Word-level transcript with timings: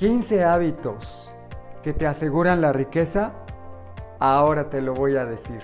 15 0.00 0.44
hábitos 0.44 1.34
que 1.82 1.92
te 1.92 2.06
aseguran 2.06 2.62
la 2.62 2.72
riqueza, 2.72 3.34
ahora 4.18 4.70
te 4.70 4.80
lo 4.80 4.94
voy 4.94 5.16
a 5.16 5.26
decir. 5.26 5.60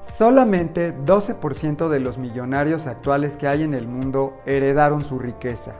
Solamente 0.00 0.96
12% 0.96 1.90
de 1.90 2.00
los 2.00 2.16
millonarios 2.16 2.86
actuales 2.86 3.36
que 3.36 3.46
hay 3.46 3.62
en 3.62 3.74
el 3.74 3.86
mundo 3.86 4.40
heredaron 4.46 5.04
su 5.04 5.18
riqueza, 5.18 5.74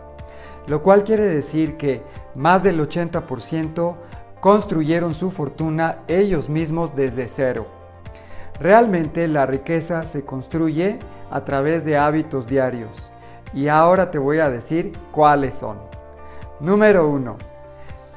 lo 0.66 0.82
cual 0.82 1.02
quiere 1.02 1.25
decir 1.25 1.79
que 1.79 2.02
más 2.34 2.62
del 2.62 2.79
80% 2.79 3.96
construyeron 4.38 5.14
su 5.14 5.30
fortuna 5.30 6.00
ellos 6.09 6.50
mismos 6.50 6.95
desde 6.95 7.29
cero. 7.29 7.64
Realmente 8.61 9.29
la 9.29 9.46
riqueza 9.46 10.04
se 10.04 10.27
construye 10.27 10.98
a 11.30 11.45
través 11.45 11.84
de 11.84 11.96
hábitos 11.96 12.46
diarios 12.46 13.12
y 13.54 13.68
ahora 13.68 14.11
te 14.11 14.18
voy 14.18 14.41
a 14.41 14.50
decir 14.50 14.92
cuáles 15.12 15.55
son. 15.55 15.78
Número 16.60 17.09
1. 17.09 17.37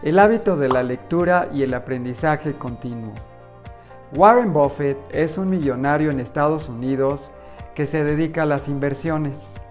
El 0.03 0.20
hábito 0.20 0.57
de 0.57 0.70
la 0.70 0.84
lectura 0.84 1.49
y 1.53 1.63
el 1.63 1.73
aprendizaje 1.73 2.57
continuo. 2.57 3.13
Warren 4.15 4.53
Buffett 4.53 4.98
es 5.12 5.38
un 5.38 5.49
millonario 5.49 6.12
en 6.12 6.20
Estados 6.20 6.70
Unidos 6.70 7.34
que 7.75 7.85
se 7.85 8.03
dedica 8.03 8.43
a 8.43 8.45
las 8.45 8.67
inversiones. 8.67 9.62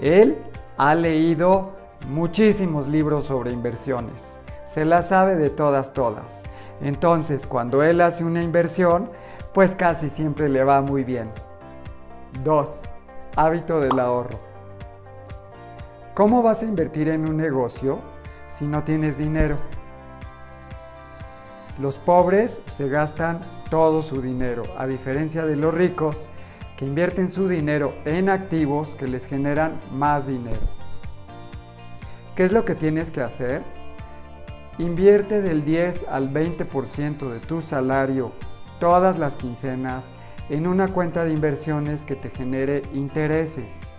Él 0.00 0.38
ha 0.76 0.94
leído 0.94 1.72
muchísimos 2.08 2.88
libros 2.88 3.24
sobre 3.24 3.52
inversiones. 3.52 4.38
Se 4.64 4.84
las 4.84 5.08
sabe 5.08 5.36
de 5.36 5.50
todas, 5.50 5.92
todas. 5.92 6.44
Entonces, 6.80 7.46
cuando 7.46 7.82
él 7.82 8.00
hace 8.00 8.24
una 8.24 8.42
inversión, 8.42 9.10
pues 9.52 9.74
casi 9.74 10.08
siempre 10.08 10.48
le 10.48 10.62
va 10.62 10.80
muy 10.80 11.04
bien. 11.04 11.28
2. 12.42 12.88
Hábito 13.36 13.80
del 13.80 13.98
ahorro. 13.98 14.38
¿Cómo 16.14 16.42
vas 16.42 16.62
a 16.62 16.66
invertir 16.66 17.08
en 17.08 17.28
un 17.28 17.36
negocio 17.36 18.00
si 18.48 18.66
no 18.66 18.82
tienes 18.84 19.18
dinero? 19.18 19.56
Los 21.78 21.98
pobres 21.98 22.64
se 22.66 22.88
gastan 22.88 23.40
todo 23.70 24.02
su 24.02 24.20
dinero, 24.20 24.64
a 24.76 24.86
diferencia 24.86 25.46
de 25.46 25.54
los 25.54 25.72
ricos 25.72 26.28
que 26.76 26.84
invierten 26.86 27.28
su 27.28 27.48
dinero 27.48 27.94
en 28.04 28.28
activos 28.28 28.96
que 28.96 29.06
les 29.06 29.26
generan 29.26 29.80
más 29.92 30.26
dinero. 30.26 30.60
¿Qué 32.34 32.42
es 32.42 32.52
lo 32.52 32.64
que 32.64 32.74
tienes 32.74 33.10
que 33.10 33.20
hacer? 33.20 33.62
Invierte 34.78 35.42
del 35.42 35.64
10 35.64 36.06
al 36.08 36.32
20% 36.32 37.30
de 37.30 37.40
tu 37.40 37.60
salario 37.60 38.32
todas 38.78 39.18
las 39.18 39.36
quincenas 39.36 40.14
en 40.48 40.66
una 40.66 40.88
cuenta 40.88 41.24
de 41.24 41.32
inversiones 41.32 42.04
que 42.04 42.16
te 42.16 42.30
genere 42.30 42.82
intereses. 42.94 43.94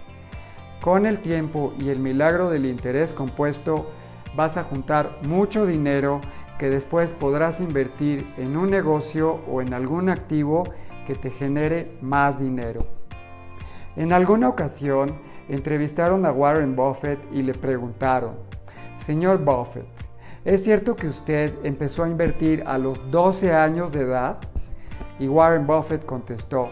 Con 0.81 1.05
el 1.05 1.19
tiempo 1.19 1.73
y 1.77 1.89
el 1.89 1.99
milagro 1.99 2.49
del 2.49 2.65
interés 2.65 3.13
compuesto, 3.13 3.91
vas 4.35 4.57
a 4.57 4.63
juntar 4.63 5.19
mucho 5.23 5.65
dinero 5.65 6.21
que 6.57 6.69
después 6.69 7.13
podrás 7.13 7.61
invertir 7.61 8.31
en 8.37 8.57
un 8.57 8.69
negocio 8.69 9.41
o 9.49 9.61
en 9.61 9.73
algún 9.73 10.09
activo 10.09 10.63
que 11.05 11.15
te 11.15 11.29
genere 11.29 11.97
más 12.01 12.39
dinero. 12.39 12.85
En 13.95 14.13
alguna 14.13 14.47
ocasión 14.47 15.19
entrevistaron 15.49 16.25
a 16.25 16.31
Warren 16.31 16.75
Buffett 16.75 17.19
y 17.31 17.41
le 17.41 17.53
preguntaron, 17.53 18.35
Señor 18.95 19.43
Buffett, 19.43 19.87
¿es 20.45 20.63
cierto 20.63 20.95
que 20.95 21.07
usted 21.07 21.53
empezó 21.63 22.03
a 22.03 22.09
invertir 22.09 22.63
a 22.67 22.77
los 22.77 23.09
12 23.09 23.53
años 23.53 23.91
de 23.91 24.01
edad? 24.01 24.39
Y 25.19 25.27
Warren 25.27 25.67
Buffett 25.67 26.05
contestó, 26.05 26.69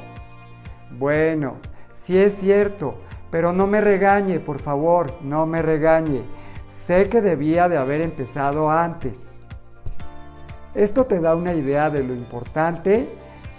bueno, 0.97 1.55
sí 1.93 2.17
es 2.17 2.33
cierto, 2.35 2.95
pero 3.29 3.51
no 3.51 3.67
me 3.67 3.81
regañe, 3.81 4.39
por 4.39 4.59
favor, 4.59 5.13
no 5.21 5.45
me 5.45 5.61
regañe. 5.61 6.23
Sé 6.67 7.09
que 7.09 7.21
debía 7.21 7.69
de 7.69 7.77
haber 7.77 8.01
empezado 8.01 8.69
antes. 8.69 9.41
Esto 10.73 11.05
te 11.05 11.19
da 11.19 11.35
una 11.35 11.53
idea 11.53 11.89
de 11.89 12.03
lo 12.03 12.13
importante 12.13 13.09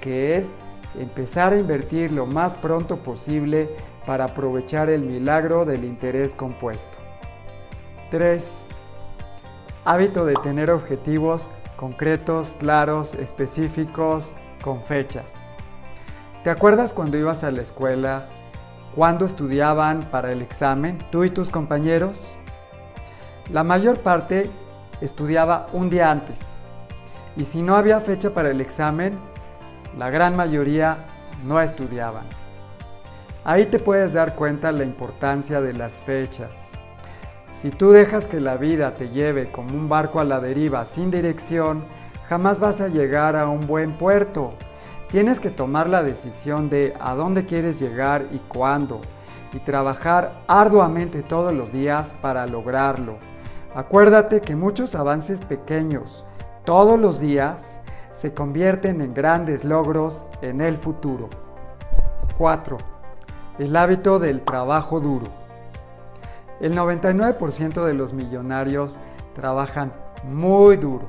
que 0.01 0.37
es 0.37 0.59
empezar 0.99 1.53
a 1.53 1.59
invertir 1.59 2.13
lo 2.13 2.27
más 2.27 2.57
pronto 2.57 3.03
posible 3.03 3.71
para 4.07 4.25
aprovechar 4.25 4.89
el 4.89 5.03
milagro 5.03 5.65
del 5.65 5.85
interés 5.85 6.35
compuesto. 6.35 6.97
3. 8.11 8.69
Hábito 9.85 10.25
de 10.25 10.35
tener 10.35 10.71
objetivos 10.71 11.51
concretos, 11.77 12.57
claros, 12.59 13.15
específicos, 13.15 14.35
con 14.63 14.83
fechas. 14.83 15.55
¿Te 16.45 16.51
acuerdas 16.51 16.93
cuando 16.93 17.19
ibas 17.19 17.45
a 17.45 17.51
la 17.51 17.63
escuela 17.63 18.29
¿Cuándo 18.99 19.27
estudiaban 19.27 20.09
para 20.11 20.33
el 20.33 20.43
examen 20.43 20.99
tú 21.13 21.23
y 21.23 21.31
tus 21.31 21.51
compañeros? 21.51 22.37
La 23.53 23.63
mayor 23.63 24.01
parte 24.01 24.51
estudiaba 25.01 25.69
un 25.73 25.89
día 25.89 26.11
antes. 26.11 26.57
Y 27.37 27.45
si 27.45 27.63
no 27.63 27.77
había 27.77 28.01
fecha 28.01 28.35
para 28.35 28.51
el 28.51 28.61
examen, 28.61 29.17
la 29.97 30.11
gran 30.11 30.35
mayoría 30.35 31.05
no 31.47 31.61
estudiaban. 31.61 32.27
Ahí 33.45 33.67
te 33.67 33.79
puedes 33.79 34.15
dar 34.15 34.35
cuenta 34.35 34.73
la 34.73 34.83
importancia 34.83 35.61
de 35.61 35.75
las 35.75 36.01
fechas. 36.01 36.83
Si 37.53 37.71
tú 37.71 37.93
dejas 37.93 38.27
que 38.27 38.41
la 38.41 38.57
vida 38.57 38.97
te 38.97 39.11
lleve 39.11 39.53
como 39.53 39.77
un 39.77 39.89
barco 39.89 40.19
a 40.19 40.25
la 40.25 40.41
deriva 40.41 40.85
sin 40.85 41.13
dirección, 41.13 41.85
jamás 42.29 42.61
vas 42.61 42.83
a 42.83 42.89
llegar 42.89 43.37
a 43.37 43.49
un 43.49 43.67
buen 43.67 43.97
puerto. 43.97 44.53
Tienes 45.11 45.41
que 45.41 45.51
tomar 45.51 45.89
la 45.89 46.03
decisión 46.03 46.69
de 46.69 46.95
a 47.01 47.15
dónde 47.15 47.47
quieres 47.47 47.81
llegar 47.81 48.27
y 48.31 48.39
cuándo, 48.39 49.01
y 49.55 49.61
trabajar 49.61 50.43
arduamente 50.47 51.23
todos 51.23 51.55
los 51.55 51.73
días 51.73 52.15
para 52.21 52.47
lograrlo. 52.47 53.17
Acuérdate 53.75 54.43
que 54.43 54.57
muchos 54.57 54.95
avances 54.95 55.41
pequeños 55.41 56.27
todos 56.65 56.99
los 56.99 57.19
días 57.19 57.83
se 58.13 58.35
convierten 58.35 59.01
en 59.01 59.15
grandes 59.15 59.65
logros 59.65 60.27
en 60.43 60.61
el 60.61 60.77
futuro. 60.77 61.31
4. 62.37 62.77
El 63.59 63.75
hábito 63.75 64.19
del 64.19 64.43
trabajo 64.43 65.01
duro. 65.01 65.29
El 66.61 66.77
99% 66.77 67.85
de 67.85 67.95
los 67.95 68.13
millonarios 68.13 69.01
trabajan 69.33 69.93
muy 70.25 70.77
duro 70.77 71.09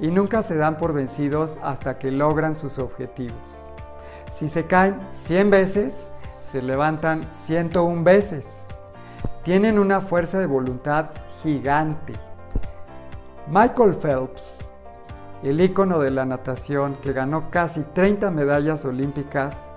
y 0.00 0.08
nunca 0.08 0.42
se 0.42 0.56
dan 0.56 0.76
por 0.76 0.92
vencidos 0.92 1.58
hasta 1.62 1.98
que 1.98 2.10
logran 2.10 2.54
sus 2.54 2.78
objetivos. 2.78 3.72
Si 4.30 4.48
se 4.48 4.66
caen 4.66 5.00
100 5.12 5.50
veces, 5.50 6.12
se 6.40 6.62
levantan 6.62 7.28
101 7.32 8.04
veces. 8.04 8.68
Tienen 9.42 9.78
una 9.78 10.00
fuerza 10.00 10.38
de 10.38 10.46
voluntad 10.46 11.06
gigante. 11.42 12.14
Michael 13.50 13.94
Phelps, 13.94 14.64
el 15.42 15.60
ícono 15.60 16.00
de 16.00 16.10
la 16.10 16.26
natación 16.26 16.96
que 16.96 17.12
ganó 17.12 17.50
casi 17.50 17.82
30 17.82 18.30
medallas 18.30 18.84
olímpicas, 18.84 19.74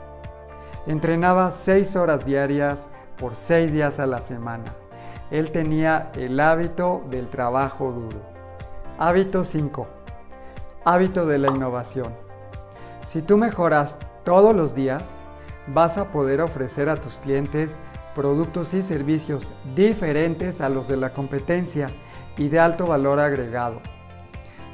entrenaba 0.88 1.51
6 1.51 1.95
horas 1.95 2.25
diarias 2.25 2.89
por 3.18 3.35
6 3.35 3.72
días 3.72 4.00
a 4.00 4.07
la 4.07 4.22
semana. 4.22 4.73
Él 5.29 5.51
tenía 5.51 6.12
el 6.16 6.39
hábito 6.39 7.03
del 7.09 7.29
trabajo 7.29 7.91
duro. 7.91 8.31
Hábito 9.03 9.44
5 9.44 9.88
Hábito 10.85 11.25
de 11.25 11.39
la 11.39 11.47
innovación. 11.47 12.13
Si 13.03 13.23
tú 13.23 13.35
mejoras 13.35 13.97
todos 14.23 14.56
los 14.56 14.75
días, 14.75 15.25
vas 15.66 15.97
a 15.97 16.12
poder 16.12 16.39
ofrecer 16.39 16.88
a 16.88 17.01
tus 17.01 17.16
clientes 17.16 17.79
productos 18.13 18.75
y 18.75 18.84
servicios 18.84 19.53
diferentes 19.73 20.62
a 20.62 20.69
los 20.69 20.88
de 20.88 20.97
la 20.97 21.13
competencia 21.13 21.89
y 22.38 22.50
de 22.50 22.59
alto 22.59 22.85
valor 22.85 23.19
agregado. 23.19 23.81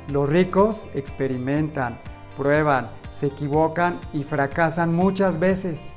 Los 0.09 0.27
ricos 0.27 0.89
experimentan, 0.93 1.97
prueban, 2.35 2.91
se 3.09 3.27
equivocan 3.27 4.01
y 4.11 4.25
fracasan 4.25 4.93
muchas 4.93 5.39
veces. 5.39 5.95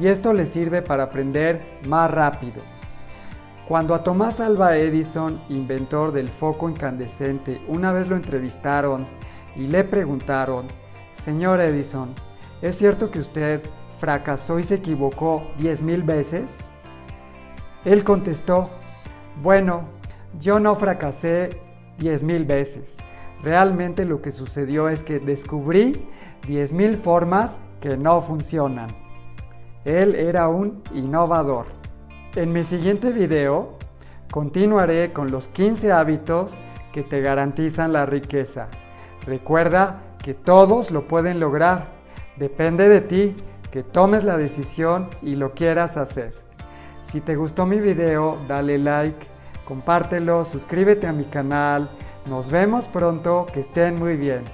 Y 0.00 0.06
esto 0.06 0.32
les 0.34 0.50
sirve 0.50 0.82
para 0.82 1.02
aprender 1.02 1.80
más 1.84 2.12
rápido. 2.12 2.75
Cuando 3.66 3.96
a 3.96 4.04
Tomás 4.04 4.38
Alba 4.38 4.76
Edison, 4.76 5.42
inventor 5.48 6.12
del 6.12 6.30
foco 6.30 6.70
incandescente, 6.70 7.60
una 7.66 7.90
vez 7.90 8.06
lo 8.06 8.14
entrevistaron 8.14 9.08
y 9.56 9.66
le 9.66 9.82
preguntaron, 9.82 10.68
Señor 11.10 11.60
Edison, 11.60 12.14
¿es 12.62 12.78
cierto 12.78 13.10
que 13.10 13.18
usted 13.18 13.60
fracasó 13.98 14.60
y 14.60 14.62
se 14.62 14.76
equivocó 14.76 15.48
diez 15.58 15.82
mil 15.82 16.04
veces? 16.04 16.70
Él 17.84 18.04
contestó, 18.04 18.70
bueno, 19.42 19.88
yo 20.38 20.60
no 20.60 20.76
fracasé 20.76 21.60
diez 21.98 22.22
mil 22.22 22.44
veces. 22.44 22.98
Realmente 23.42 24.04
lo 24.04 24.22
que 24.22 24.30
sucedió 24.30 24.88
es 24.88 25.02
que 25.02 25.18
descubrí 25.18 26.06
diez 26.46 26.72
mil 26.72 26.96
formas 26.96 27.62
que 27.80 27.96
no 27.96 28.20
funcionan. 28.20 28.94
Él 29.84 30.14
era 30.14 30.46
un 30.46 30.84
innovador. 30.94 31.66
En 32.36 32.52
mi 32.52 32.64
siguiente 32.64 33.12
video 33.12 33.78
continuaré 34.30 35.14
con 35.14 35.30
los 35.30 35.48
15 35.48 35.90
hábitos 35.90 36.58
que 36.92 37.02
te 37.02 37.22
garantizan 37.22 37.94
la 37.94 38.04
riqueza. 38.04 38.68
Recuerda 39.24 40.02
que 40.22 40.34
todos 40.34 40.90
lo 40.90 41.08
pueden 41.08 41.40
lograr. 41.40 41.86
Depende 42.36 42.90
de 42.90 43.00
ti 43.00 43.34
que 43.70 43.82
tomes 43.82 44.22
la 44.22 44.36
decisión 44.36 45.08
y 45.22 45.36
lo 45.36 45.54
quieras 45.54 45.96
hacer. 45.96 46.34
Si 47.00 47.22
te 47.22 47.36
gustó 47.36 47.64
mi 47.64 47.80
video, 47.80 48.36
dale 48.46 48.76
like, 48.76 49.26
compártelo, 49.64 50.44
suscríbete 50.44 51.06
a 51.06 51.14
mi 51.14 51.24
canal. 51.24 51.88
Nos 52.26 52.50
vemos 52.50 52.86
pronto, 52.88 53.46
que 53.50 53.60
estén 53.60 53.98
muy 53.98 54.18
bien. 54.18 54.44